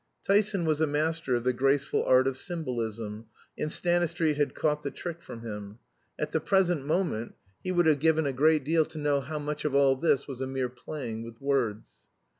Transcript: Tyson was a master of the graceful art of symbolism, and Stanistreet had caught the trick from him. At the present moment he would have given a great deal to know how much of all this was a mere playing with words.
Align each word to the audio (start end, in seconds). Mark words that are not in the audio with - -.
Tyson 0.25 0.65
was 0.65 0.81
a 0.81 0.87
master 0.87 1.35
of 1.35 1.43
the 1.43 1.53
graceful 1.53 2.03
art 2.05 2.25
of 2.25 2.35
symbolism, 2.35 3.27
and 3.55 3.71
Stanistreet 3.71 4.35
had 4.35 4.55
caught 4.55 4.81
the 4.81 4.89
trick 4.89 5.21
from 5.21 5.41
him. 5.43 5.77
At 6.17 6.31
the 6.31 6.39
present 6.39 6.83
moment 6.83 7.35
he 7.63 7.71
would 7.71 7.85
have 7.85 7.99
given 7.99 8.25
a 8.25 8.33
great 8.33 8.63
deal 8.63 8.85
to 8.85 8.97
know 8.97 9.21
how 9.21 9.37
much 9.37 9.63
of 9.63 9.75
all 9.75 9.95
this 9.95 10.27
was 10.27 10.41
a 10.41 10.47
mere 10.47 10.69
playing 10.69 11.21
with 11.23 11.39
words. 11.39 11.87